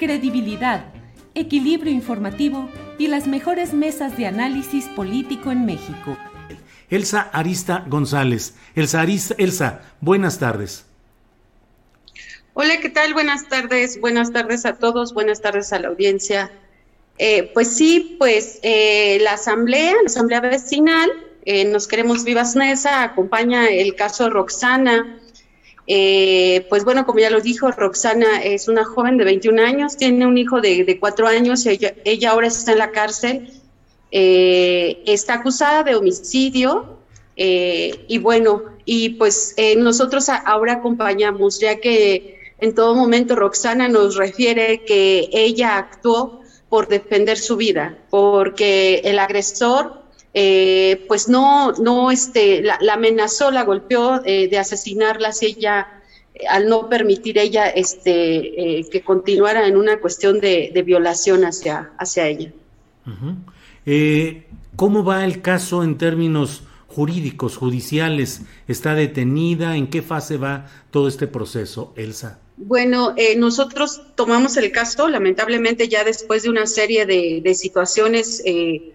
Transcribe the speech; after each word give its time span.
credibilidad, 0.00 0.86
equilibrio 1.34 1.92
informativo 1.92 2.70
y 2.98 3.08
las 3.08 3.26
mejores 3.26 3.74
mesas 3.74 4.16
de 4.16 4.26
análisis 4.26 4.86
político 4.86 5.52
en 5.52 5.66
México. 5.66 6.16
Elsa 6.88 7.28
Arista 7.32 7.84
González. 7.86 8.54
Elsa 8.74 9.02
Arista, 9.02 9.34
Elsa, 9.36 9.82
buenas 10.00 10.38
tardes. 10.38 10.86
Hola, 12.54 12.80
¿qué 12.80 12.88
tal? 12.88 13.12
Buenas 13.12 13.48
tardes, 13.48 14.00
buenas 14.00 14.32
tardes 14.32 14.64
a 14.64 14.76
todos, 14.76 15.12
buenas 15.12 15.42
tardes 15.42 15.70
a 15.74 15.78
la 15.78 15.88
audiencia. 15.88 16.50
Eh, 17.18 17.50
pues 17.52 17.76
sí, 17.76 18.16
pues 18.18 18.58
eh, 18.62 19.18
la 19.20 19.34
asamblea, 19.34 19.92
la 19.92 20.06
asamblea 20.06 20.40
vecinal, 20.40 21.10
eh, 21.44 21.66
Nos 21.66 21.86
Queremos 21.86 22.24
Vivas 22.24 22.56
Nesa, 22.56 23.02
acompaña 23.02 23.68
el 23.68 23.94
caso 23.94 24.30
Roxana. 24.30 25.20
Eh, 25.92 26.66
pues 26.68 26.84
bueno, 26.84 27.04
como 27.04 27.18
ya 27.18 27.30
lo 27.30 27.40
dijo, 27.40 27.68
Roxana 27.72 28.42
es 28.44 28.68
una 28.68 28.84
joven 28.84 29.16
de 29.16 29.24
21 29.24 29.60
años, 29.60 29.96
tiene 29.96 30.24
un 30.24 30.38
hijo 30.38 30.60
de, 30.60 30.84
de 30.84 31.00
4 31.00 31.26
años, 31.26 31.66
ella, 31.66 31.94
ella 32.04 32.30
ahora 32.30 32.46
está 32.46 32.70
en 32.70 32.78
la 32.78 32.92
cárcel, 32.92 33.50
eh, 34.12 35.02
está 35.06 35.34
acusada 35.34 35.82
de 35.82 35.96
homicidio 35.96 36.98
eh, 37.36 38.04
y 38.06 38.18
bueno, 38.18 38.62
y 38.84 39.10
pues 39.10 39.54
eh, 39.56 39.74
nosotros 39.74 40.28
ahora 40.28 40.74
acompañamos, 40.74 41.58
ya 41.58 41.80
que 41.80 42.38
en 42.60 42.74
todo 42.74 42.94
momento 42.94 43.34
Roxana 43.34 43.88
nos 43.88 44.14
refiere 44.14 44.84
que 44.84 45.28
ella 45.32 45.76
actuó 45.76 46.40
por 46.68 46.86
defender 46.86 47.36
su 47.36 47.56
vida, 47.56 47.98
porque 48.10 49.00
el 49.04 49.18
agresor 49.18 49.99
eh, 50.34 51.04
pues 51.08 51.28
no, 51.28 51.72
no 51.72 52.10
este, 52.10 52.62
la, 52.62 52.78
la 52.80 52.94
amenazó, 52.94 53.50
la 53.50 53.64
golpeó 53.64 54.22
eh, 54.24 54.48
de 54.48 54.58
asesinarla 54.58 55.32
si 55.32 55.46
ella, 55.46 56.02
eh, 56.34 56.46
al 56.48 56.68
no 56.68 56.88
permitir 56.88 57.38
ella 57.38 57.68
este, 57.68 58.78
eh, 58.78 58.86
que 58.90 59.02
continuara 59.02 59.66
en 59.66 59.76
una 59.76 60.00
cuestión 60.00 60.40
de, 60.40 60.70
de 60.72 60.82
violación 60.82 61.44
hacia, 61.44 61.92
hacia 61.98 62.28
ella. 62.28 62.52
¿Cómo 64.76 65.04
va 65.04 65.24
el 65.24 65.42
caso 65.42 65.82
en 65.82 65.98
términos 65.98 66.62
jurídicos, 66.86 67.56
judiciales? 67.56 68.42
¿Está 68.68 68.94
detenida? 68.94 69.76
¿En 69.76 69.88
qué 69.88 70.00
fase 70.00 70.36
va 70.36 70.66
todo 70.90 71.08
este 71.08 71.26
proceso, 71.26 71.92
Elsa? 71.96 72.38
Bueno, 72.56 73.14
eh, 73.16 73.36
nosotros 73.36 74.02
tomamos 74.16 74.56
el 74.58 74.70
caso, 74.70 75.08
lamentablemente 75.08 75.88
ya 75.88 76.04
después 76.04 76.42
de 76.42 76.50
una 76.50 76.66
serie 76.66 77.06
de, 77.06 77.40
de 77.42 77.54
situaciones 77.54 78.42
eh, 78.44 78.94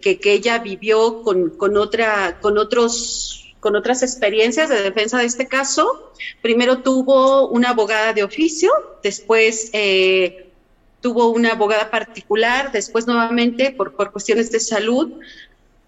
que, 0.00 0.18
ella 0.24 0.58
vivió 0.58 1.22
con, 1.22 1.50
con, 1.50 1.76
otra, 1.76 2.38
con, 2.40 2.58
otros, 2.58 3.54
con 3.60 3.76
otras 3.76 4.02
experiencias 4.02 4.68
de 4.68 4.82
defensa 4.82 5.18
de 5.18 5.26
este 5.26 5.46
caso. 5.46 6.12
Primero 6.42 6.78
tuvo 6.78 7.48
una 7.48 7.70
abogada 7.70 8.12
de 8.12 8.22
oficio, 8.22 8.70
después 9.02 9.70
eh, 9.72 10.50
tuvo 11.00 11.28
una 11.30 11.52
abogada 11.52 11.90
particular, 11.90 12.72
después 12.72 13.06
nuevamente 13.06 13.70
por, 13.70 13.94
por 13.94 14.12
cuestiones 14.12 14.50
de 14.50 14.60
salud. 14.60 15.12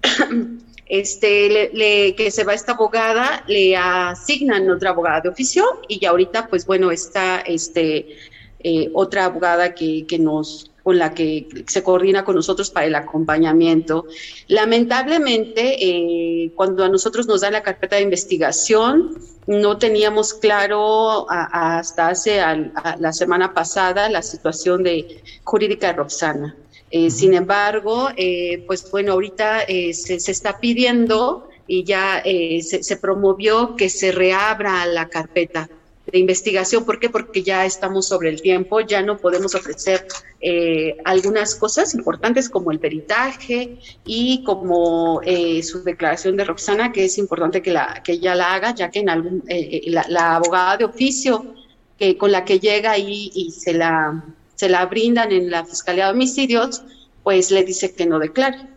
este, 0.91 1.71
que 2.17 2.31
se 2.33 2.45
va 2.45 2.53
esta 2.53 2.73
abogada, 2.73 3.45
le 3.47 3.77
asignan 3.77 4.69
otra 4.69 4.91
abogada 4.91 5.21
de 5.21 5.29
oficio 5.29 5.65
y 5.87 6.01
ya 6.01 6.11
ahorita, 6.11 6.49
pues 6.49 6.67
bueno, 6.67 6.91
está 6.91 7.41
este, 7.41 8.17
eh, 8.59 8.91
otra 8.93 9.27
abogada 9.27 9.75
que, 9.75 10.05
que 10.07 10.19
nos 10.19 10.70
con 10.83 10.99
la 10.99 11.15
que 11.15 11.47
se 11.67 11.83
coordina 11.83 12.25
con 12.25 12.37
nosotros 12.37 12.71
para 12.71 12.87
el 12.87 12.95
acompañamiento. 12.95 14.07
Lamentablemente, 14.49 15.77
eh, 15.85 16.53
cuando 16.55 16.85
a 16.85 16.89
nosotros 16.89 17.27
nos 17.27 17.41
dan 17.41 17.53
la 17.55 17.63
carpeta 17.63 17.97
de 17.97 18.03
investigación, 18.03 19.17
no 19.47 19.79
teníamos 19.79 20.35
claro 20.35 21.31
a- 21.31 21.49
a- 21.53 21.79
hasta 21.81 22.09
hace 22.09 22.41
al- 22.41 22.73
a 22.77 22.97
la 22.99 23.13
semana 23.13 23.53
pasada 23.53 24.09
la 24.09 24.23
situación 24.23 24.83
de 24.83 25.23
jurídica 25.45 25.89
de 25.89 25.93
Roxana. 25.95 26.57
Eh, 26.91 27.11
Sin 27.11 27.35
embargo, 27.35 28.09
eh, 28.17 28.65
pues 28.67 28.91
bueno, 28.91 29.13
ahorita 29.13 29.63
eh, 29.63 29.93
se, 29.95 30.19
se 30.21 30.33
está 30.33 30.59
pidiendo 30.61 31.49
y 31.67 31.85
ya 31.85 32.21
eh, 32.25 32.63
se, 32.63 32.83
se 32.83 32.97
promovió 32.97 33.77
que 33.77 33.89
se 33.89 34.13
reabra 34.13 34.87
la 34.87 35.09
carpeta 35.09 35.69
de 36.11 36.19
investigación. 36.19 36.85
¿Por 36.85 36.99
qué? 36.99 37.09
Porque 37.09 37.43
ya 37.43 37.65
estamos 37.65 38.09
sobre 38.09 38.29
el 38.29 38.43
tiempo, 38.43 38.81
ya 38.81 39.03
no 39.03 39.17
podemos 39.19 39.55
ofrecer 39.55 40.07
eh, 40.41 40.97
algunas 41.05 41.55
cosas 41.55 41.95
importantes 41.95 42.49
como 42.49 42.71
el 42.73 42.79
peritaje 42.79 43.79
y 44.05 44.43
como 44.45 45.21
eh, 45.25 45.63
su 45.63 45.83
declaración 45.83 46.37
de 46.37 46.45
Roxana, 46.45 46.93
que 46.93 47.05
es 47.05 47.19
importante 47.19 47.63
que, 47.63 47.73
la, 47.73 48.03
que 48.05 48.13
ella 48.13 48.35
la 48.35 48.55
haga, 48.55 48.75
ya 48.75 48.91
que 48.91 49.01
en 49.01 49.11
algún, 49.11 49.43
eh, 49.49 49.83
eh, 49.85 49.91
la, 49.91 50.05
la 50.09 50.37
abogada 50.37 50.77
de 50.79 50.85
oficio 50.85 51.55
que, 51.99 52.17
con 52.17 52.33
la 52.33 52.45
que 52.45 52.59
llega 52.59 52.99
y, 52.99 53.31
y 53.35 53.51
se, 53.51 53.75
la, 53.75 54.25
se 54.55 54.69
la 54.69 54.87
brindan 54.87 55.33
en 55.33 55.51
la 55.51 55.65
Fiscalía 55.65 56.07
de 56.07 56.13
Homicidios, 56.13 56.83
pues 57.23 57.51
le 57.51 57.65
dice 57.65 57.95
que 57.95 58.07
no 58.07 58.19
declare. 58.19 58.69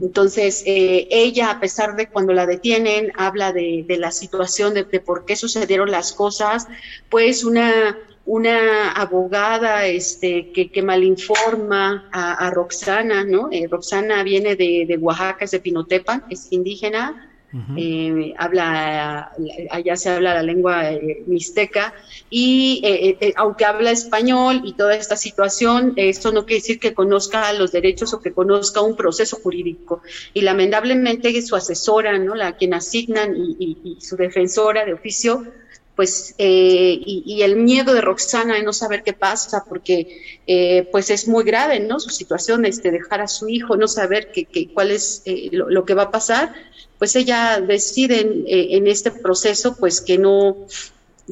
Entonces, 0.00 0.62
eh, 0.66 1.06
ella, 1.10 1.50
a 1.50 1.60
pesar 1.60 1.94
de 1.94 2.08
cuando 2.08 2.32
la 2.32 2.46
detienen, 2.46 3.12
habla 3.14 3.52
de, 3.52 3.84
de 3.86 3.96
la 3.96 4.10
situación, 4.10 4.74
de, 4.74 4.84
de 4.84 5.00
por 5.00 5.24
qué 5.24 5.36
sucedieron 5.36 5.90
las 5.90 6.12
cosas, 6.12 6.66
pues 7.08 7.44
una, 7.44 7.96
una 8.24 8.90
abogada 8.92 9.86
este, 9.86 10.50
que, 10.52 10.70
que 10.70 10.82
malinforma 10.82 12.08
a, 12.10 12.34
a 12.46 12.50
Roxana, 12.50 13.24
¿no? 13.24 13.48
Eh, 13.52 13.68
Roxana 13.70 14.22
viene 14.22 14.56
de, 14.56 14.84
de 14.86 14.96
Oaxaca, 14.96 15.44
es 15.44 15.52
de 15.52 15.60
Pinotepa, 15.60 16.24
es 16.28 16.48
indígena, 16.50 17.31
Eh, 17.76 18.32
habla, 18.38 19.30
allá 19.70 19.96
se 19.96 20.08
habla 20.08 20.34
la 20.34 20.42
lengua 20.42 20.90
eh, 20.90 21.22
mixteca, 21.26 21.92
y 22.30 22.80
eh, 22.82 23.16
eh, 23.20 23.32
aunque 23.36 23.66
habla 23.66 23.90
español 23.90 24.62
y 24.64 24.72
toda 24.72 24.94
esta 24.94 25.16
situación, 25.16 25.92
esto 25.96 26.32
no 26.32 26.46
quiere 26.46 26.60
decir 26.60 26.78
que 26.80 26.94
conozca 26.94 27.52
los 27.52 27.70
derechos 27.70 28.14
o 28.14 28.20
que 28.20 28.32
conozca 28.32 28.80
un 28.80 28.96
proceso 28.96 29.36
jurídico. 29.36 30.02
Y 30.32 30.40
lamentablemente 30.40 31.42
su 31.42 31.56
asesora, 31.56 32.18
¿no? 32.18 32.34
la 32.34 32.56
quien 32.56 32.72
asignan 32.72 33.34
y 33.36 33.98
su 34.00 34.16
defensora 34.16 34.84
de 34.84 34.94
oficio, 34.94 35.44
pues, 35.94 36.34
eh, 36.38 36.96
y, 37.00 37.22
y 37.26 37.42
el 37.42 37.56
miedo 37.56 37.92
de 37.94 38.00
Roxana 38.00 38.54
de 38.56 38.62
no 38.62 38.72
saber 38.72 39.02
qué 39.04 39.12
pasa, 39.12 39.64
porque 39.68 40.06
eh, 40.46 40.88
pues 40.90 41.10
es 41.10 41.28
muy 41.28 41.44
grave, 41.44 41.80
¿no? 41.80 42.00
Su 42.00 42.10
situación, 42.10 42.64
este, 42.64 42.90
dejar 42.90 43.20
a 43.20 43.28
su 43.28 43.48
hijo, 43.48 43.76
no 43.76 43.88
saber 43.88 44.30
qué 44.32 44.46
qué- 44.46 44.70
cuál 44.72 44.90
es 44.90 45.22
eh, 45.26 45.50
lo, 45.52 45.68
lo 45.70 45.84
que 45.84 45.94
va 45.94 46.04
a 46.04 46.10
pasar, 46.10 46.52
pues 46.98 47.14
ella 47.16 47.60
decide 47.60 48.20
en, 48.20 48.44
eh, 48.46 48.76
en 48.76 48.86
este 48.86 49.10
proceso, 49.10 49.76
pues 49.78 50.00
que 50.00 50.18
no, 50.18 50.66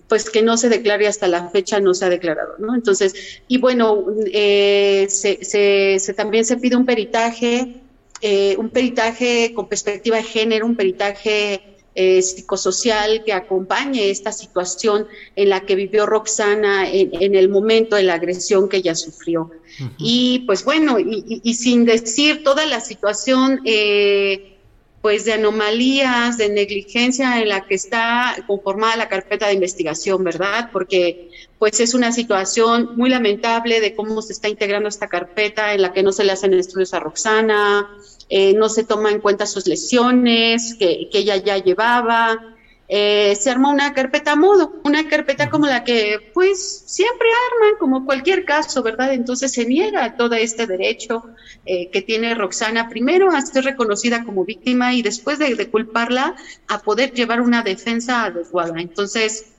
pues 0.09 0.31
que 0.31 0.43
no 0.43 0.57
se 0.57 0.69
declare 0.69 1.07
hasta 1.09 1.29
la 1.29 1.51
fecha, 1.51 1.81
no 1.81 1.95
se 1.95 2.05
ha 2.05 2.09
declarado, 2.09 2.55
¿no? 2.59 2.75
Entonces, 2.75 3.43
y 3.49 3.59
bueno, 3.59 4.05
eh, 4.33 5.07
se, 5.09 5.39
se- 5.43 5.99
se- 5.99 6.15
también 6.15 6.45
se 6.45 6.57
pide 6.59 6.77
un 6.77 6.87
peritaje, 6.87 7.73
eh, 8.21 8.57
un 8.59 8.71
peritaje 8.71 9.53
con 9.55 9.69
perspectiva 9.69 10.17
de 10.19 10.23
género, 10.25 10.67
un 10.67 10.77
peritaje 10.77 11.61
eh, 11.95 12.23
psicosocial 12.23 13.25
que 13.25 13.33
acompañe 13.33 14.11
esta 14.11 14.31
situación 14.33 15.09
en 15.35 15.49
la 15.49 15.61
que 15.61 15.75
vivió 15.75 16.07
Roxana 16.07 16.89
en, 16.89 17.35
el 17.35 17.49
momento 17.49 17.97
de 17.97 18.05
la 18.05 18.15
agresión 18.15 18.69
que 18.69 18.79
ella 18.79 18.95
sufrió. 18.95 19.51
Y 19.99 20.41
pues 20.47 20.65
bueno, 20.65 20.99
y, 20.99 21.55
sin 21.55 21.85
decir 21.85 22.45
toda 22.45 22.67
la 22.67 22.81
situación 22.81 23.61
eh, 23.65 24.59
pues 25.01 25.25
de 25.25 25.33
anomalías, 25.33 26.37
de 26.37 26.51
negligencia 26.51 27.41
en 27.41 27.49
la 27.49 27.67
que 27.67 27.75
está 27.75 28.37
conformada 28.47 28.97
la 28.97 29.09
carpeta 29.09 29.47
de 29.47 29.55
investigación, 29.55 30.23
¿verdad? 30.23 30.69
Porque 30.73 31.31
pues 31.59 31.81
es 31.81 31.95
una 31.95 32.13
situación 32.13 32.91
muy 32.97 33.09
lamentable 33.09 33.81
de 33.81 33.95
cómo 33.95 34.21
se 34.21 34.33
está 34.33 34.49
integrando 34.49 34.89
esta 34.89 35.09
carpeta 35.09 35.73
en 35.73 35.83
la 35.83 35.93
que 35.93 36.03
no 36.03 36.13
se 36.13 36.25
le 36.25 36.33
hacen 36.33 36.53
estudios 36.53 36.93
a 36.93 37.01
Roxana, 37.01 37.91
eh, 38.31 38.55
no 38.55 38.69
se 38.69 38.85
toma 38.85 39.11
en 39.11 39.21
cuenta 39.21 39.45
sus 39.45 39.67
lesiones 39.67 40.75
que, 40.79 41.09
que 41.11 41.19
ella 41.19 41.37
ya 41.37 41.59
llevaba, 41.59 42.57
eh, 42.93 43.37
se 43.37 43.51
arma 43.51 43.71
una 43.71 43.95
carpeta 43.95 44.33
a 44.33 44.37
modo, 44.37 44.81
una 44.83 45.09
carpeta 45.09 45.49
como 45.49 45.67
la 45.67 45.85
que 45.85 46.33
pues 46.35 46.83
siempre 46.87 47.29
arman, 47.53 47.79
como 47.79 48.05
cualquier 48.05 48.45
caso, 48.45 48.83
¿verdad? 48.83 49.13
Entonces 49.13 49.53
se 49.53 49.65
niega 49.65 50.17
todo 50.17 50.35
este 50.35 50.67
derecho 50.67 51.23
eh, 51.65 51.89
que 51.91 52.03
tiene 52.03 52.35
Roxana, 52.35 52.89
primero 52.89 53.31
a 53.31 53.43
ser 53.43 53.63
reconocida 53.63 54.25
como 54.25 54.45
víctima 54.45 54.93
y 54.93 55.03
después 55.03 55.39
de, 55.39 55.71
culparla 55.71 56.35
a 56.67 56.83
poder 56.83 57.13
llevar 57.13 57.43
una 57.43 57.63
defensa 57.63 58.25
adecuada. 58.25 58.81
Entonces, 58.81 59.50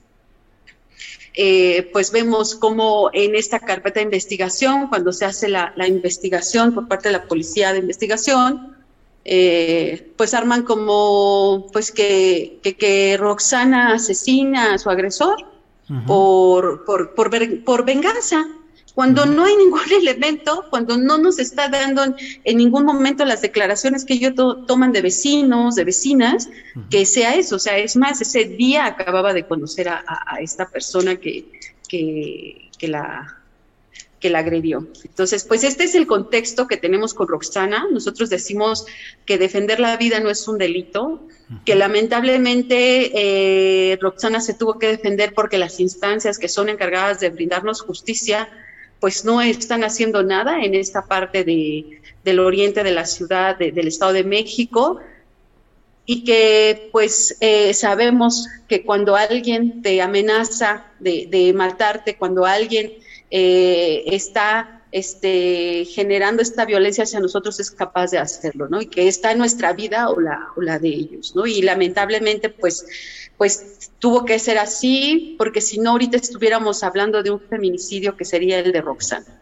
eh, 1.33 1.89
pues 1.93 2.11
vemos 2.11 2.55
como 2.55 3.09
en 3.13 3.35
esta 3.35 3.59
carpeta 3.59 3.99
de 3.99 4.05
investigación, 4.05 4.87
cuando 4.87 5.13
se 5.13 5.25
hace 5.25 5.49
la 5.49 5.87
investigación 5.87 6.73
por 6.73 6.87
parte 6.87 7.09
de 7.09 7.13
la 7.13 7.23
policía 7.23 7.73
de 7.73 7.79
investigación, 7.79 8.71
eh, 9.23 10.13
pues 10.17 10.33
arman 10.33 10.63
como 10.63 11.67
pues 11.71 11.91
que, 11.91 12.59
que, 12.63 13.17
Roxana 13.19 13.93
asesina 13.93 14.73
a 14.73 14.77
su 14.79 14.89
agresor 14.89 15.45
por, 16.07 16.85
por, 16.85 17.13
por, 17.13 17.63
por, 17.63 17.85
venganza. 17.85 18.47
Cuando 18.93 19.25
no 19.25 19.45
hay 19.45 19.55
ningún 19.55 19.81
elemento, 19.91 20.65
cuando 20.69 20.97
no 20.97 21.17
nos 21.17 21.39
está 21.39 21.69
dando 21.69 22.15
en, 22.43 22.57
ningún 22.57 22.85
momento 22.85 23.25
las 23.25 23.41
declaraciones 23.41 24.05
que 24.05 24.13
ellos 24.13 24.33
toman 24.67 24.91
de 24.91 25.01
vecinos, 25.01 25.75
de 25.75 25.83
vecinas, 25.83 26.49
que 26.89 27.05
sea 27.05 27.35
eso. 27.35 27.55
O 27.55 27.59
sea, 27.59 27.77
es 27.77 27.95
más, 27.95 28.21
ese 28.21 28.45
día 28.45 28.85
acababa 28.85 29.33
de 29.33 29.45
conocer 29.45 29.89
a, 29.89 30.03
a 30.07 30.39
esta 30.41 30.69
persona 30.69 31.15
que, 31.17 31.45
que, 31.87 32.69
que 32.77 32.87
la, 32.87 33.41
que 34.21 34.29
la 34.29 34.39
agredió. 34.39 34.87
Entonces, 35.03 35.43
pues 35.43 35.63
este 35.63 35.83
es 35.83 35.95
el 35.95 36.07
contexto 36.07 36.67
que 36.67 36.77
tenemos 36.77 37.13
con 37.13 37.27
Roxana. 37.27 37.87
Nosotros 37.91 38.29
decimos 38.29 38.85
que 39.25 39.37
defender 39.37 39.79
la 39.79 39.97
vida 39.97 40.19
no 40.21 40.29
es 40.29 40.47
un 40.47 40.57
delito, 40.57 41.27
que 41.65 41.75
lamentablemente 41.75 43.11
eh, 43.13 43.97
Roxana 43.99 44.39
se 44.39 44.53
tuvo 44.53 44.79
que 44.79 44.87
defender 44.87 45.33
porque 45.33 45.57
las 45.57 45.81
instancias 45.81 46.37
que 46.39 46.47
son 46.47 46.69
encargadas 46.69 47.19
de 47.19 47.29
brindarnos 47.29 47.81
justicia, 47.81 48.47
pues 49.01 49.25
no 49.25 49.41
están 49.41 49.83
haciendo 49.83 50.23
nada 50.23 50.63
en 50.63 50.75
esta 50.75 51.05
parte 51.07 51.43
de, 51.43 51.99
del 52.23 52.39
oriente 52.39 52.83
de 52.83 52.91
la 52.91 53.05
ciudad, 53.05 53.57
del 53.57 53.87
Estado 53.87 54.13
de 54.13 54.23
México, 54.23 54.99
y 56.05 56.23
que 56.23 56.89
pues 56.91 57.35
eh, 57.41 57.73
sabemos 57.73 58.47
que 58.67 58.83
cuando 58.83 59.15
alguien 59.15 59.81
te 59.81 60.01
amenaza 60.01 60.85
de, 60.99 61.27
de 61.29 61.51
matarte, 61.51 62.15
cuando 62.15 62.45
alguien 62.45 62.93
eh, 63.31 64.03
está 64.05 64.80
este, 64.91 65.85
generando 65.85 66.41
esta 66.41 66.65
violencia 66.65 67.05
hacia 67.05 67.19
nosotros 67.19 67.59
es 67.59 67.71
capaz 67.71 68.11
de 68.11 68.17
hacerlo, 68.17 68.67
¿no? 68.67 68.81
Y 68.81 68.87
que 68.87 69.07
está 69.07 69.31
en 69.31 69.37
nuestra 69.37 69.73
vida 69.73 70.09
o 70.09 70.19
la, 70.19 70.47
o 70.55 70.61
la 70.61 70.79
de 70.79 70.89
ellos, 70.89 71.33
¿no? 71.35 71.45
Y 71.47 71.61
lamentablemente, 71.61 72.49
pues, 72.49 72.85
pues 73.37 73.91
tuvo 73.99 74.25
que 74.25 74.37
ser 74.37 74.57
así, 74.57 75.35
porque 75.37 75.61
si 75.61 75.79
no, 75.79 75.91
ahorita 75.91 76.17
estuviéramos 76.17 76.83
hablando 76.83 77.23
de 77.23 77.31
un 77.31 77.39
feminicidio 77.39 78.17
que 78.17 78.25
sería 78.25 78.59
el 78.59 78.71
de 78.71 78.81
Roxana. 78.81 79.39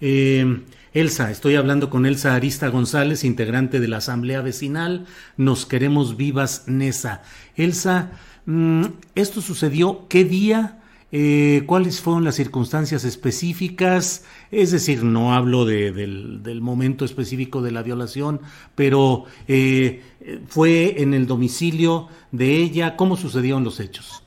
Eh, 0.00 0.44
Elsa, 0.92 1.30
estoy 1.30 1.54
hablando 1.54 1.88
con 1.88 2.04
Elsa 2.04 2.34
Arista 2.34 2.68
González, 2.68 3.24
integrante 3.24 3.80
de 3.80 3.88
la 3.88 3.96
Asamblea 3.98 4.42
Vecinal. 4.42 5.06
Nos 5.38 5.64
queremos 5.64 6.18
vivas, 6.18 6.64
Nesa. 6.66 7.22
Elsa, 7.56 8.10
mm, 8.44 8.84
¿esto 9.14 9.40
sucedió 9.40 10.06
qué 10.08 10.24
día? 10.24 10.81
Eh, 11.14 11.64
cuáles 11.66 12.00
fueron 12.00 12.24
las 12.24 12.36
circunstancias 12.36 13.04
específicas, 13.04 14.24
es 14.50 14.70
decir, 14.70 15.04
no 15.04 15.34
hablo 15.34 15.66
del, 15.66 16.60
momento 16.62 17.04
específico 17.04 17.60
de 17.60 17.70
la 17.70 17.82
violación, 17.82 18.40
pero 18.74 19.26
eh, 19.46 20.00
fue 20.48 21.02
en 21.02 21.12
el 21.12 21.26
domicilio 21.26 22.08
de 22.30 22.56
ella, 22.56 22.96
¿cómo 22.96 23.18
sucedieron 23.18 23.62
los 23.62 23.78
hechos? 23.78 24.22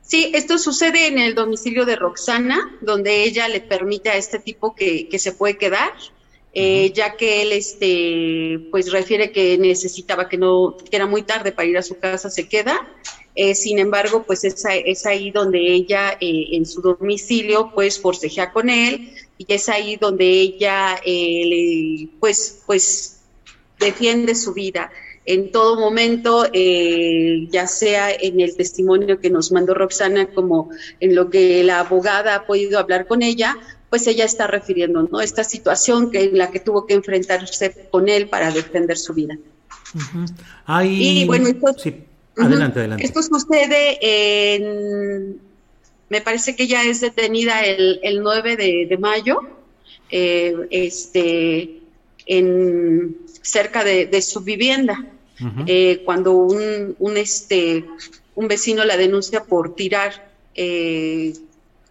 Sí, 0.00 0.30
esto 0.32 0.56
sucede 0.56 1.06
en 1.06 1.18
el 1.18 1.34
domicilio 1.34 1.84
de 1.84 1.96
Roxana, 1.96 2.78
donde 2.80 3.24
ella 3.24 3.46
le 3.48 3.60
permite 3.60 4.08
a 4.08 4.16
este 4.16 4.38
tipo 4.38 4.74
que, 4.74 5.06
se 5.18 5.32
puede 5.32 5.58
quedar, 5.58 5.92
eh, 6.54 6.92
ya 6.94 7.16
que 7.16 7.42
él 7.42 7.52
este, 7.52 8.68
pues 8.70 8.90
refiere 8.90 9.32
que 9.32 9.58
necesitaba 9.58 10.30
que 10.30 10.38
no, 10.38 10.78
que 10.78 10.96
era 10.96 11.06
muy 11.06 11.24
tarde 11.24 11.52
para 11.52 11.68
ir 11.68 11.76
a 11.76 11.82
su 11.82 11.98
casa, 11.98 12.30
se 12.30 12.48
queda 12.48 12.88
eh, 13.36 13.54
sin 13.54 13.80
embargo, 13.80 14.22
pues 14.24 14.44
es, 14.44 14.64
es, 14.64 15.06
ahí 15.06 15.30
donde 15.32 15.58
ella 15.58 16.16
eh, 16.20 16.48
en 16.52 16.64
su 16.66 16.80
domicilio 16.80 17.72
pues 17.74 17.98
forcejea 17.98 18.52
con 18.52 18.70
él 18.70 19.10
y 19.38 19.46
es 19.52 19.68
ahí 19.68 19.96
donde 19.96 20.24
ella 20.24 20.96
eh, 21.04 22.08
pues, 22.20 22.62
pues 22.64 23.22
defiende 23.80 24.36
su 24.36 24.52
vida 24.54 24.90
en 25.26 25.50
todo 25.50 25.80
momento, 25.80 26.44
ya 26.52 27.66
sea 27.66 28.10
en 28.12 28.40
el 28.40 28.54
testimonio 28.56 29.20
que 29.20 29.30
nos 29.30 29.52
mandó 29.52 29.72
Roxana 29.72 30.26
como 30.34 30.68
en 31.00 31.14
lo 31.14 31.30
que 31.30 31.64
la 31.64 31.80
abogada 31.80 32.34
ha 32.34 32.46
podido 32.46 32.78
hablar 32.78 33.06
con 33.06 33.22
ella, 33.22 33.56
pues 33.88 34.06
ella 34.06 34.26
está 34.26 34.46
refiriendo 34.46 35.08
¿no? 35.10 35.22
esta 35.22 35.42
situación 35.42 36.10
que, 36.10 36.24
en 36.24 36.36
la 36.36 36.50
que 36.50 36.60
tuvo 36.60 36.84
que 36.84 36.92
enfrentarse 36.92 37.88
con 37.90 38.10
él 38.10 38.28
para 38.28 38.50
defender 38.50 38.98
su 38.98 39.14
vida. 39.14 39.38
Y 40.84 41.24
bueno, 41.26 41.48
Adelante, 42.36 42.80
adelante. 42.80 43.04
Esto 43.04 43.22
sucede 43.22 43.98
en, 44.00 45.40
me 46.08 46.20
parece 46.20 46.56
que 46.56 46.66
ya 46.66 46.84
es 46.84 47.00
detenida 47.00 47.64
el, 47.64 48.00
el 48.02 48.22
9 48.22 48.56
de, 48.56 48.98
mayo, 48.98 49.40
eh, 50.10 50.54
este, 50.70 51.80
en, 52.26 53.16
cerca 53.42 53.84
de, 53.84 54.22
su 54.22 54.40
vivienda, 54.40 55.06
eh, 55.66 56.02
cuando 56.04 56.32
un, 56.32 56.96
un, 56.98 57.16
este, 57.16 57.84
un 58.34 58.48
vecino 58.48 58.84
la 58.84 58.96
denuncia 58.96 59.44
por 59.44 59.74
tirar 59.74 60.30
eh, 60.54 61.34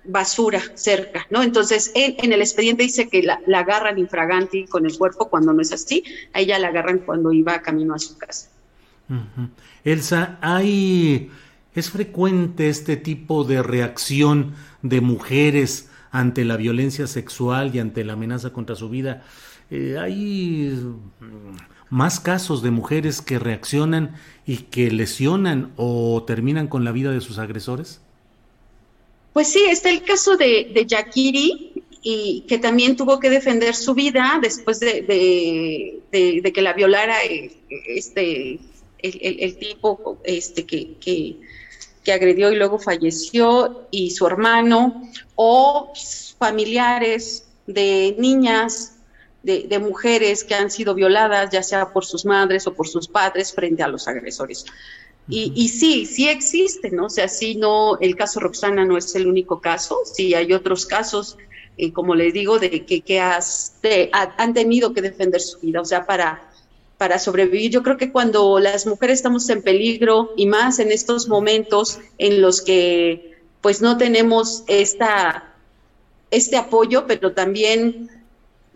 basura 0.06 0.62
cerca, 0.76 1.28
¿no? 1.30 1.44
Entonces, 1.44 1.92
en 1.96 2.34
el 2.34 2.42
expediente 2.42 2.84
dice 2.84 3.08
que 3.08 3.24
la, 3.24 3.42
la, 3.46 3.60
agarran 3.60 3.98
infraganti 3.98 4.66
con 4.66 4.86
el 4.86 4.98
cuerpo 4.98 5.30
cuando 5.30 5.54
no 5.54 5.62
es 5.62 5.72
así, 5.72 6.04
a 6.34 6.42
ella 6.42 6.60
la 6.60 6.70
agarran 6.70 7.00
cuando 7.00 7.32
iba 7.32 7.62
camino 7.62 7.94
a 7.94 8.00
su 8.00 8.18
casa. 8.18 8.50
Elsa, 9.84 10.38
hay 10.42 11.30
es 11.76 11.90
frecuente 11.90 12.70
este 12.70 12.98
tipo 12.98 13.44
de 13.44 13.64
reacción 13.64 14.54
de 14.82 15.02
mujeres 15.02 15.90
ante 16.12 16.46
la 16.46 16.58
violencia 16.58 17.08
sexual 17.08 17.76
y 17.76 17.80
ante 17.80 18.04
la 18.04 18.14
amenaza 18.14 18.52
contra 18.52 18.76
su 18.76 18.90
vida. 18.90 19.24
Eh, 19.72 19.98
hay 20.00 20.80
más 21.90 22.20
casos 22.20 22.62
de 22.62 22.70
mujeres 22.70 23.22
que 23.22 23.40
reaccionan 23.40 24.16
y 24.46 24.58
que 24.58 24.92
lesionan 24.92 25.72
o 25.76 26.24
terminan 26.28 26.68
con 26.68 26.84
la 26.84 26.92
vida 26.92 27.12
de 27.12 27.22
sus 27.22 27.40
agresores. 27.40 28.02
Pues 29.34 29.48
sí, 29.48 29.64
está 29.68 29.90
el 29.90 30.04
caso 30.04 30.38
de, 30.38 30.72
de 30.76 30.86
Yakiri, 30.86 31.84
y 32.04 32.44
que 32.48 32.60
también 32.60 32.98
tuvo 32.98 33.20
que 33.20 33.30
defender 33.30 33.74
su 33.74 33.96
vida 33.96 34.38
después 34.42 34.80
de, 34.82 36.02
de 36.12 36.52
que 36.54 36.62
la 36.62 36.74
violara 36.74 37.24
eh, 37.24 37.52
este 37.88 38.60
el, 39.04 39.58
tipo 39.58 40.18
este, 40.24 40.66
que, 40.66 40.96
que, 41.00 42.12
agredió 42.12 42.52
y 42.52 42.56
luego 42.56 42.80
falleció, 42.80 43.88
y 43.92 44.12
su 44.12 44.26
hermano, 44.26 45.04
o 45.36 45.94
familiares 46.40 47.46
de 47.68 48.16
niñas, 48.18 48.98
de, 49.44 49.80
mujeres 49.80 50.44
que 50.44 50.56
han 50.56 50.72
sido 50.72 50.96
violadas, 50.96 51.52
ya 51.52 51.64
sea 51.64 51.92
por 51.92 52.06
sus 52.06 52.26
madres 52.26 52.66
o 52.66 52.74
por 52.74 52.88
sus 52.88 53.08
padres, 53.08 53.54
frente 53.54 53.84
a 53.84 53.88
los 53.88 54.08
agresores. 54.08 54.66
Y, 55.28 55.54
y, 55.56 55.70
sí, 55.70 56.06
sí 56.06 56.28
existe, 56.28 56.90
¿no? 56.92 57.06
O 57.06 57.10
sea, 57.10 57.28
sí, 57.28 57.56
no, 57.56 57.98
el 58.00 58.16
caso 58.16 58.40
Roxana 58.40 58.84
no 58.84 58.98
es 58.98 59.16
el 59.16 59.28
único 59.28 59.62
caso, 59.62 60.00
sí 60.06 60.34
hay 60.34 60.52
otros 60.52 60.86
casos, 60.86 61.38
eh, 61.78 61.94
como 61.94 62.14
les 62.14 62.34
digo, 62.34 62.60
de 62.60 62.86
que, 62.86 63.02
que 63.02 63.20
has, 63.22 63.78
han 64.38 64.54
tenido 64.54 64.94
que 64.94 65.02
defender 65.02 65.42
su 65.42 65.60
vida, 65.60 65.82
o 65.82 65.86
sea, 65.86 66.06
para 66.06 66.53
para 67.04 67.20
sobrevivir. 67.20 67.70
Yo 67.70 67.84
creo 67.84 67.98
que 67.98 68.14
cuando 68.14 68.60
las 68.60 68.88
mujeres 68.88 69.20
estamos 69.20 69.50
en 69.50 69.62
peligro 69.62 70.32
y 70.38 70.46
más 70.46 70.80
en 70.80 70.90
estos 70.90 71.28
momentos 71.28 72.00
en 72.18 72.42
los 72.42 72.62
que 72.62 73.34
pues 73.60 73.82
no 73.82 73.98
tenemos 73.98 74.64
esta, 74.68 75.54
este 76.32 76.56
apoyo, 76.56 77.06
pero 77.06 77.34
también 77.34 78.10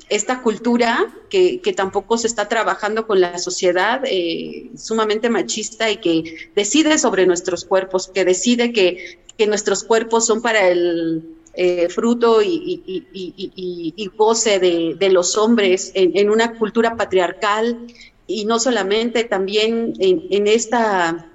esta 0.10 0.42
cultura 0.42 1.08
que, 1.30 1.62
tampoco 1.74 2.18
se 2.18 2.28
está 2.28 2.50
trabajando 2.50 3.08
con 3.08 3.22
la 3.22 3.38
sociedad 3.38 4.02
eh, 4.04 4.72
sumamente 4.76 5.30
machista 5.30 5.90
y 5.90 5.96
que 5.96 6.50
decide 6.54 6.98
sobre 6.98 7.26
nuestros 7.28 7.64
cuerpos, 7.64 8.10
que 8.10 8.26
decide 8.26 8.74
que, 8.74 9.20
nuestros 9.48 9.86
cuerpos 9.86 10.26
son 10.26 10.42
para 10.42 10.68
el 10.68 11.38
eh, 11.60 11.90
fruto 11.90 12.44
y, 12.44 14.12
goce 14.16 14.60
de, 14.60 15.10
los 15.10 15.36
hombres 15.38 15.92
en, 15.96 16.30
una 16.30 16.54
cultura 16.54 16.96
patriarcal 16.96 17.88
y 18.28 18.46
no 18.46 18.60
solamente 18.60 19.24
también 19.24 19.94
en, 20.00 20.48
esta 20.48 21.32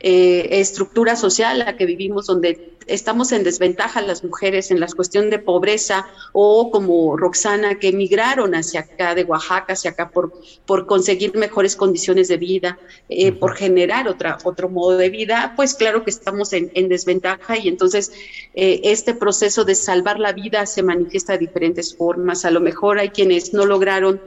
eh, 0.00 0.48
estructura 0.52 1.14
social 1.16 1.58
la 1.58 1.76
que 1.76 1.84
vivimos 1.84 2.26
donde 2.26 2.78
estamos 2.88 3.32
en 3.32 3.44
desventaja 3.44 4.00
las 4.00 4.24
mujeres 4.24 4.70
en 4.70 4.80
la 4.80 4.86
cuestión 4.86 5.30
de 5.30 5.38
pobreza 5.38 6.06
o 6.32 6.70
como 6.70 7.16
Roxana 7.16 7.78
que 7.78 7.88
emigraron 7.88 8.54
hacia 8.54 8.80
acá 8.80 9.14
de 9.14 9.24
Oaxaca 9.24 9.74
hacia 9.74 9.92
acá 9.92 10.10
por, 10.10 10.32
por 10.66 10.86
conseguir 10.86 11.36
mejores 11.36 11.76
condiciones 11.76 12.28
de 12.28 12.38
vida, 12.38 12.78
eh, 13.08 13.32
por 13.32 13.54
generar 13.54 14.08
otra, 14.08 14.38
otro 14.44 14.68
modo 14.68 14.96
de 14.96 15.10
vida, 15.10 15.52
pues 15.56 15.74
claro 15.74 16.02
que 16.04 16.10
estamos 16.10 16.52
en, 16.52 16.88
desventaja 16.88 17.58
y 17.58 17.68
entonces 17.68 18.12
eh, 18.54 18.80
este 18.84 19.12
proceso 19.12 19.64
de 19.64 19.74
salvar 19.74 20.18
la 20.18 20.32
vida 20.32 20.64
se 20.64 20.82
manifiesta 20.82 21.34
de 21.34 21.40
diferentes 21.40 21.94
formas. 21.94 22.46
A 22.46 22.50
lo 22.50 22.60
mejor 22.60 22.98
hay 22.98 23.10
quienes 23.10 23.52
no 23.52 23.66
lograron 23.66 24.20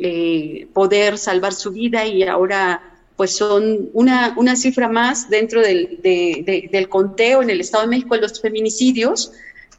eh, 0.00 0.66
poder 0.72 1.18
salvar 1.18 1.52
su 1.52 1.72
vida 1.72 2.06
y 2.06 2.22
ahora 2.22 2.82
pues 3.18 3.36
son 3.36 3.90
una, 3.94 4.32
una 4.36 4.54
cifra 4.54 4.88
más 4.88 5.28
dentro 5.28 5.60
del, 5.60 5.98
del, 6.02 6.88
conteo 6.88 7.42
en 7.42 7.50
el 7.50 7.60
Estado 7.60 7.82
de 7.82 7.90
México 7.90 8.14
de 8.14 8.20
los 8.20 8.40
feminicidios, 8.40 9.32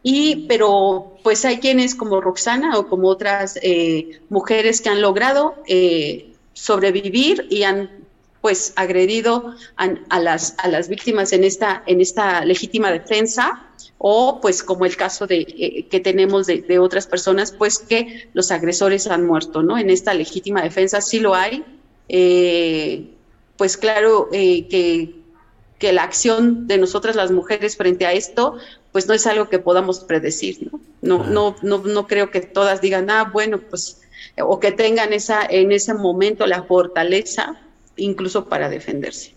y, 0.04 0.46
pero 0.48 1.18
pues 1.24 1.46
hay 1.46 1.60
quienes 1.60 1.96
como 1.96 2.20
Roxana 2.20 2.78
o 2.78 2.88
como 2.88 3.08
otras 3.08 3.58
eh, 3.62 4.20
mujeres 4.30 4.82
que 4.82 4.90
han 4.90 5.02
logrado 5.02 5.56
eh, 5.68 6.34
sobrevivir 6.52 7.48
y 7.50 7.64
han 7.64 7.90
pues 8.42 8.74
agredido 8.76 9.56
a, 9.76 10.20
las, 10.20 10.56
a 10.58 10.68
las 10.68 10.88
víctimas 10.88 11.34
en 11.34 11.44
esta, 11.44 11.84
en 11.86 12.00
esta 12.00 12.46
legítima 12.46 12.92
defensa 12.92 13.66
o 13.98 14.40
pues 14.42 14.64
como 14.64 14.86
el 14.86 14.96
caso 14.96 15.28
de, 15.28 15.40
eh, 15.40 15.88
que 15.90 16.00
tenemos 16.00 16.48
de, 16.48 16.62
de, 16.62 16.80
otras 16.80 17.06
personas, 17.06 17.52
pues 17.52 17.80
que 17.80 18.30
los 18.34 18.52
agresores 18.52 19.08
han 19.08 19.26
muerto, 19.26 19.62
¿no? 19.62 19.78
En 19.78 19.90
esta 19.90 20.14
legítima 20.14 20.62
defensa 20.62 21.02
sí 21.02 21.20
lo 21.20 21.36
hay, 21.36 21.66
pues 23.58 23.76
claro 23.76 24.30
eh, 24.32 24.68
que, 24.70 25.16
que, 25.78 25.92
la 25.92 26.04
acción 26.04 26.66
de 26.66 26.78
nosotras 26.78 27.16
las 27.18 27.32
mujeres 27.32 27.76
frente 27.76 28.06
a 28.06 28.14
esto, 28.14 28.56
pues 28.94 29.08
no 29.08 29.14
es 29.14 29.28
algo 29.28 29.50
que 29.50 29.60
podamos 29.60 30.00
predecir, 30.00 30.70
¿no? 30.72 30.80
No, 31.02 31.26
no, 31.26 31.56
no, 31.62 31.80
no 31.80 32.08
creo 32.08 32.32
que 32.32 32.42
todas 32.42 32.82
digan, 32.82 33.10
ah, 33.10 33.30
bueno, 33.32 33.60
pues, 33.60 34.02
o 34.38 34.60
que 34.60 34.72
tengan 34.72 35.14
esa, 35.14 35.46
en 35.46 35.72
ese 35.72 35.94
momento 35.94 36.48
la 36.48 36.64
fortaleza, 36.64 37.60
incluso 38.00 38.48
para 38.48 38.70
defenderse. 38.70 39.36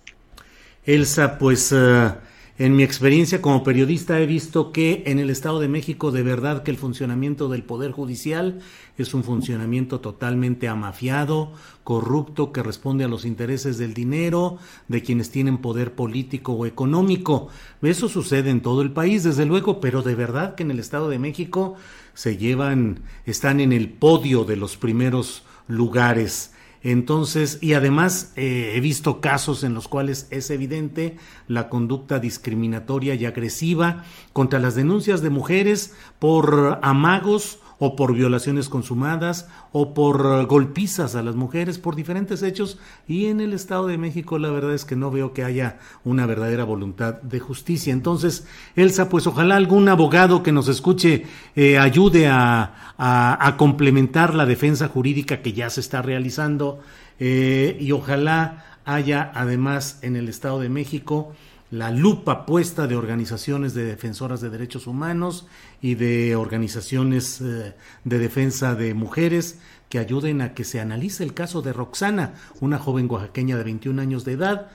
Elsa, 0.85 1.39
pues 1.39 1.71
uh, 1.73 2.13
en 2.59 2.77
mi 2.77 2.83
experiencia 2.83 3.41
como 3.41 3.65
periodista 3.65 4.21
he 4.21 4.27
visto 4.27 4.73
que 4.73 5.05
en 5.07 5.19
el 5.19 5.31
Estado 5.31 5.59
de 5.59 5.69
México 5.69 6.11
de 6.13 6.23
verdad 6.23 6.63
que 6.63 6.71
el 6.71 6.77
funcionamiento 6.77 7.49
del 7.49 7.63
Poder 7.63 7.93
Judicial 7.93 8.61
es 8.99 9.15
un 9.15 9.25
funcionamiento 9.25 10.01
totalmente 10.01 10.69
amafiado, 10.69 11.53
corrupto, 11.83 12.53
que 12.53 12.63
responde 12.63 13.05
a 13.05 13.09
los 13.09 13.25
intereses 13.25 13.79
del 13.79 13.95
dinero, 13.95 14.59
de 14.89 15.03
quienes 15.03 15.31
tienen 15.31 15.59
poder 15.59 15.95
político 15.95 16.53
o 16.53 16.67
económico. 16.67 17.49
Eso 17.81 18.09
sucede 18.09 18.51
en 18.51 18.61
todo 18.61 18.83
el 18.83 18.93
país, 18.93 19.25
desde 19.25 19.47
luego, 19.47 19.81
pero 19.81 20.03
de 20.03 20.15
verdad 20.15 20.55
que 20.55 20.63
en 20.63 20.73
el 20.73 20.79
Estado 20.79 21.09
de 21.09 21.19
México 21.19 21.77
se 22.13 22.37
llevan, 22.37 23.01
están 23.25 23.61
en 23.61 23.73
el 23.73 23.89
podio 23.89 24.45
de 24.45 24.57
los 24.57 24.77
primeros 24.77 25.43
lugares 25.69 26.53
entonces, 26.83 27.59
y 27.61 27.75
además 27.75 28.33
eh, 28.35 28.73
he 28.75 28.81
visto 28.81 29.21
casos 29.21 29.63
en 29.63 29.75
los 29.75 29.87
cuales 29.87 30.27
es 30.31 30.51
evidente 30.51 31.17
la 31.47 31.69
conducta 31.69 32.19
discriminatoria 32.19 33.15
y 33.15 33.25
agresiva 33.25 34.05
contra 34.33 34.59
las 34.59 34.75
denuncias 34.75 35.23
de 35.23 35.31
mujeres 35.31 35.95
por 36.19 36.81
amagos 36.83 37.61
o 37.85 37.97
por 37.97 38.15
violaciones 38.15 38.69
consumadas 38.69 39.49
o 39.73 39.93
por 39.93 40.47
golpizas 40.47 41.17
a 41.17 41.23
las 41.25 41.35
mujeres 41.35 41.81
por 41.81 41.97
diferentes 41.97 42.45
hechos 42.45 42.79
y 43.09 43.27
en 43.27 43.41
el 43.41 43.53
Estado 43.53 43.89
de 43.89 43.99
México 43.99 44.39
la 44.39 44.51
verdad 44.51 44.73
es 44.73 44.85
que 44.85 44.95
no 44.95 45.11
veo 45.11 45.33
que 45.33 45.43
haya 45.43 45.81
una 46.05 46.25
verdadera 46.25 46.63
voluntad 46.63 47.21
de 47.23 47.41
justicia. 47.41 47.93
Entonces, 47.93 48.47
Elsa, 48.77 49.09
pues 49.09 49.27
ojalá 49.27 49.57
algún 49.57 49.89
abogado 49.89 50.45
que 50.45 50.53
nos 50.53 50.69
escuche 50.69 51.27
eh, 51.57 51.77
ayude 51.77 52.29
a, 52.29 52.95
a, 52.97 53.57
complementar 53.57 54.37
la 54.37 54.47
defensa 54.47 54.87
jurídica 54.87 55.43
que 55.43 55.53
ya 55.53 55.69
se 55.69 55.81
está 55.81 56.03
realizando 56.03 56.79
eh, 57.19 57.77
y 57.81 57.91
ojalá 57.91 58.79
haya 58.85 59.33
además 59.35 59.99
en 60.03 60.15
el 60.15 60.29
Estado 60.29 60.61
de 60.61 60.69
México 60.69 61.35
la 61.73 61.91
lupa 61.91 62.45
puesta 62.45 62.87
de 62.87 62.97
organizaciones 62.97 63.73
de 63.73 63.85
defensoras 63.85 64.43
de 64.43 64.51
derechos 64.51 64.87
humanos 64.87 65.47
y 65.81 65.95
de 65.95 66.37
organizaciones 66.37 67.41
eh, 67.41 67.75
de 68.05 68.19
defensa 68.19 68.75
de 68.75 68.93
mujeres 68.93 69.59
que 69.89 69.99
ayuden 69.99 70.43
a 70.43 70.53
que 70.53 70.65
se 70.65 70.81
analice 70.81 71.25
el 71.25 71.33
caso 71.33 71.63
de 71.63 71.73
Roxana, 71.73 72.35
una 72.61 72.79
joven 72.79 73.11
oaxaqueña 73.11 73.57
de 73.57 73.65
21 73.65 74.03
años 74.03 74.27
de 74.27 74.33
edad, 74.33 74.67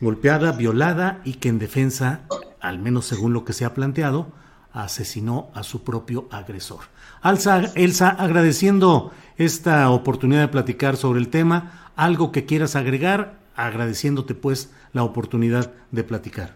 golpeada, 0.00 0.50
violada 0.50 1.20
y 1.24 1.34
que 1.34 1.48
en 1.48 1.60
defensa, 1.60 2.22
al 2.58 2.80
menos 2.80 3.06
según 3.06 3.32
lo 3.32 3.44
que 3.44 3.52
se 3.52 3.64
ha 3.64 3.72
planteado, 3.72 4.32
asesinó 4.72 5.52
a 5.54 5.62
su 5.62 5.84
propio 5.84 6.26
agresor. 6.32 6.80
Elsa, 7.22 8.08
agradeciendo 8.08 9.12
esta 9.36 9.88
oportunidad 9.90 10.40
de 10.40 10.48
platicar 10.48 10.96
sobre 10.96 11.20
el 11.20 11.28
tema, 11.28 11.92
algo 11.94 12.32
que 12.32 12.46
quieras 12.46 12.74
agregar, 12.74 13.38
agradeciéndote 13.54 14.34
pues 14.34 14.72
la 14.94 15.04
oportunidad 15.04 15.70
de 15.90 16.04
platicar. 16.04 16.54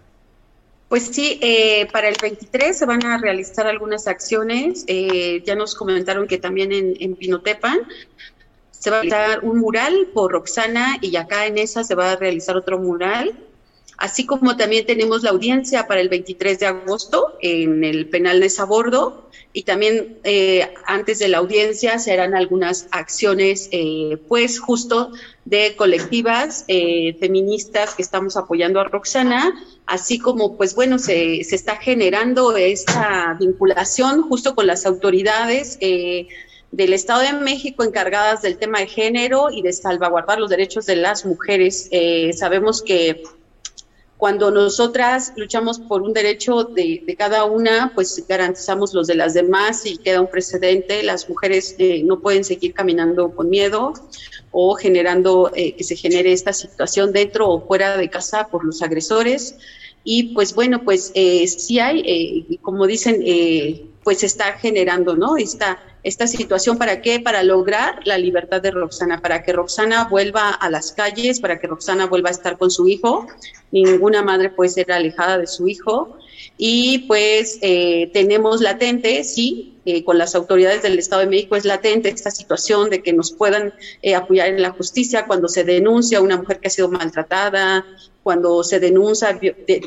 Pues 0.89 1.09
sí, 1.09 1.39
eh, 1.43 1.87
para 1.93 2.09
el 2.09 2.17
23 2.21 2.79
se 2.79 2.87
van 2.87 3.05
a 3.05 3.19
realizar 3.19 3.67
algunas 3.67 4.07
acciones. 4.07 4.85
Eh, 4.87 5.43
ya 5.45 5.55
nos 5.55 5.75
comentaron 5.75 6.27
que 6.27 6.39
también 6.39 6.73
en, 6.73 6.95
en, 6.99 7.15
Pinotepan 7.15 7.81
se 8.71 8.91
va 8.91 8.99
a 8.99 9.03
realizar 9.03 9.45
un 9.45 9.59
mural 9.59 10.09
por 10.15 10.33
Roxana 10.33 10.97
y 11.03 11.15
acá 11.17 11.45
en 11.45 11.59
esa 11.59 11.85
se 11.85 11.95
va 11.95 12.13
a 12.13 12.17
realizar 12.17 12.57
otro 12.57 12.79
mural. 12.79 13.39
Así 13.99 14.25
como 14.25 14.57
también 14.57 14.87
tenemos 14.87 15.25
la 15.25 15.31
audiencia 15.31 15.87
para 15.87 16.01
el 16.01 16.09
23 16.09 16.59
de 16.61 16.67
agosto 16.67 17.37
en 17.43 17.85
el 17.85 18.09
penal 18.09 18.41
de 18.41 18.49
Sabordo 18.49 19.28
y 19.53 19.63
también 19.63 20.19
eh, 20.25 20.73
antes 20.87 21.19
de 21.19 21.29
la 21.29 21.39
audiencia 21.39 21.99
se 21.99 22.13
harán 22.13 22.35
algunas 22.35 22.87
acciones, 22.91 23.69
eh, 23.73 24.19
pues 24.29 24.61
justo 24.61 25.11
de 25.47 25.75
colectivas 25.75 26.65
eh, 26.69 27.17
feministas 27.19 27.95
que 27.95 28.03
estamos 28.03 28.37
apoyando 28.37 28.79
a 28.81 28.85
Roxana, 28.85 29.55
así 29.87 30.19
como, 30.19 30.57
pues 30.57 30.75
bueno, 30.75 30.99
se, 30.99 31.43
se 31.45 31.57
está 31.57 31.77
generando 31.77 32.57
esta 32.57 33.37
vinculación 33.41 34.23
justo 34.23 34.55
con 34.55 34.67
las 34.67 34.85
autoridades 34.85 35.79
del 35.81 36.93
Estado 36.93 37.23
de 37.23 37.33
México 37.33 37.83
encargadas 37.83 38.43
del 38.43 38.59
tema 38.59 38.81
de 38.81 38.87
género 38.87 39.49
y 39.51 39.63
de 39.63 39.73
salvaguardar 39.73 40.39
los 40.39 40.51
derechos 40.51 40.85
de 40.85 40.97
las 40.97 41.25
mujeres. 41.25 41.89
sabemos 42.37 42.83
que 42.83 43.23
cuando 44.19 44.51
nosotras 44.51 45.33
luchamos 45.37 45.79
por 45.79 46.03
un 46.03 46.13
derecho 46.13 46.65
de, 46.65 47.15
cada 47.17 47.45
una, 47.45 47.93
pues 47.95 48.25
garantizamos 48.29 48.93
los 48.93 49.07
de 49.07 49.15
las 49.15 49.33
demás 49.33 49.87
y 49.87 49.97
queda 49.97 50.21
un 50.21 50.27
precedente. 50.27 51.05
Las 51.05 51.29
mujeres 51.29 51.77
eh, 51.79 52.03
no 52.05 52.19
pueden 52.19 52.43
seguir 52.43 52.75
caminando 52.75 53.31
con 53.31 53.49
miedo 53.49 53.95
o 54.51 54.75
generando 54.75 55.53
eh, 55.55 55.77
que 55.77 55.85
se 55.85 55.95
genere 55.95 56.33
esta 56.33 56.53
situación 56.53 57.13
dentro 57.13 57.49
o 57.49 57.65
fuera 57.65 57.97
de 57.97 58.11
casa 58.11 58.49
por 58.49 58.65
los 58.65 58.83
agresores. 58.83 59.55
Y 60.03 60.35
pues 60.35 60.53
bueno, 60.53 60.83
pues 60.83 61.13
eh, 61.15 61.47
sí 61.47 61.79
hay, 61.79 62.59
como 62.61 62.89
dicen, 62.89 63.23
pues 64.03 64.25
está 64.25 64.55
generando, 64.55 65.15
¿no? 65.15 65.37
Esta, 65.37 65.79
esta 66.03 66.27
situación, 66.27 66.79
¿para 66.79 67.03
qué? 67.03 67.21
Para 67.21 67.43
lograr 67.43 68.01
la 68.05 68.19
libertad 68.19 68.63
de 68.63 68.71
Roxana, 68.71 69.21
para 69.21 69.43
que 69.43 69.53
Roxana 69.53 70.09
vuelva 70.09 70.51
a 70.51 70.71
las 70.71 70.93
calles, 70.93 71.41
para 71.41 71.59
que 71.59 71.67
Roxana 71.67 72.07
vuelva 72.07 72.29
a 72.29 72.33
estar 72.33 72.57
con 72.57 72.71
su 72.71 72.89
hijo. 72.89 73.27
Ninguna 73.73 74.23
madre 74.23 74.51
puede 74.51 74.71
ser 74.71 74.93
alejada 74.93 75.39
de 75.39 75.47
su 75.47 75.69
hijo. 75.69 76.17
Y 76.57 77.01
pues 77.07 77.59
eh, 77.63 78.11
tenemos 78.13 78.61
latente, 78.61 79.23
sí, 79.25 79.79
eh, 79.85 80.05
con 80.05 80.19
las 80.19 80.35
autoridades 80.35 80.83
del 80.83 80.99
Estado 80.99 81.23
de 81.23 81.29
México 81.29 81.57
es 81.57 81.65
latente 81.65 82.09
esta 82.09 82.31
situación 82.31 82.91
de 82.91 83.03
que 83.03 83.13
nos 83.13 83.33
puedan 83.33 83.73
eh, 84.03 84.15
apoyar 84.15 84.49
en 84.49 84.61
la 84.61 84.71
justicia 84.71 85.27
cuando 85.27 85.49
se 85.49 85.65
denuncia 85.65 86.21
una 86.21 86.37
mujer 86.37 86.61
que 86.61 86.69
ha 86.69 86.71
sido 86.71 86.89
maltratada, 86.89 87.87
cuando 88.23 88.63
se 88.65 88.81
denuncia, 88.81 89.39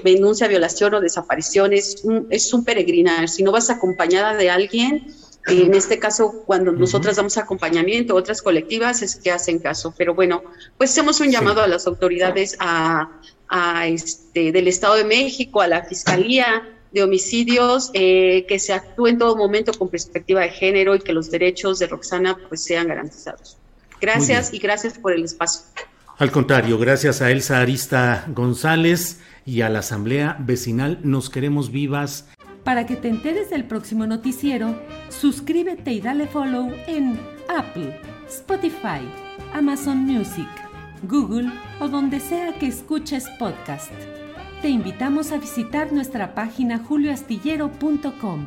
denuncia 0.03 0.47
violación 0.47 0.95
o 0.95 1.01
desaparición, 1.01 1.73
es 1.73 2.01
un, 2.03 2.25
es 2.31 2.53
un 2.53 2.65
peregrinar. 2.65 3.29
Si 3.29 3.43
no 3.43 3.51
vas 3.51 3.69
acompañada 3.69 4.33
de 4.35 4.49
alguien, 4.49 5.13
en 5.47 5.73
este 5.73 5.99
caso, 5.99 6.43
cuando 6.45 6.71
nosotras 6.71 7.15
damos 7.15 7.37
acompañamiento, 7.37 8.15
otras 8.15 8.41
colectivas 8.41 9.01
es 9.01 9.15
que 9.15 9.31
hacen 9.31 9.59
caso. 9.59 9.93
Pero 9.97 10.13
bueno, 10.13 10.43
pues 10.77 10.91
hacemos 10.91 11.19
un 11.19 11.31
llamado 11.31 11.61
a 11.61 11.67
las 11.67 11.87
autoridades 11.87 12.55
a, 12.59 13.09
a 13.49 13.87
este, 13.87 14.51
del 14.51 14.67
Estado 14.67 14.95
de 14.95 15.03
México, 15.03 15.61
a 15.61 15.67
la 15.67 15.83
Fiscalía, 15.83 16.63
de 16.91 17.03
homicidios, 17.03 17.89
eh, 17.93 18.45
que 18.47 18.59
se 18.59 18.73
actúe 18.73 19.07
en 19.07 19.17
todo 19.17 19.35
momento 19.35 19.71
con 19.73 19.89
perspectiva 19.89 20.41
de 20.41 20.49
género 20.49 20.95
y 20.95 20.99
que 20.99 21.13
los 21.13 21.31
derechos 21.31 21.79
de 21.79 21.87
Roxana 21.87 22.37
pues 22.49 22.63
sean 22.63 22.87
garantizados. 22.87 23.57
Gracias 23.99 24.53
y 24.53 24.59
gracias 24.59 24.97
por 24.97 25.13
el 25.13 25.23
espacio. 25.23 25.61
Al 26.17 26.31
contrario, 26.31 26.77
gracias 26.77 27.21
a 27.21 27.31
Elsa 27.31 27.59
Arista 27.59 28.25
González 28.29 29.19
y 29.45 29.61
a 29.61 29.69
la 29.69 29.79
Asamblea 29.79 30.37
Vecinal 30.39 30.99
Nos 31.03 31.29
Queremos 31.29 31.71
Vivas. 31.71 32.27
Para 32.63 32.85
que 32.85 32.95
te 32.95 33.07
enteres 33.07 33.49
del 33.49 33.65
próximo 33.65 34.05
noticiero, 34.05 34.79
suscríbete 35.09 35.93
y 35.93 36.01
dale 36.01 36.27
follow 36.27 36.71
en 36.87 37.19
Apple, 37.49 37.99
Spotify, 38.27 39.01
Amazon 39.53 39.97
Music, 39.97 40.47
Google 41.03 41.51
o 41.79 41.87
donde 41.87 42.19
sea 42.19 42.53
que 42.53 42.67
escuches 42.67 43.27
podcast. 43.39 43.91
Te 44.61 44.69
invitamos 44.69 45.31
a 45.31 45.37
visitar 45.37 45.91
nuestra 45.91 46.35
página 46.35 46.77
julioastillero.com. 46.77 48.45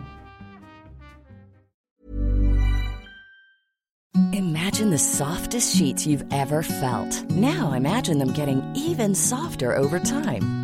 Imagine 4.32 4.90
the 4.90 4.98
softest 4.98 5.74
sheets 5.74 6.06
you've 6.06 6.24
ever 6.32 6.62
felt. 6.62 7.28
Now 7.30 7.72
imagine 7.72 8.18
them 8.18 8.32
getting 8.32 8.62
even 8.76 9.14
softer 9.14 9.76
over 9.76 9.98
time. 9.98 10.63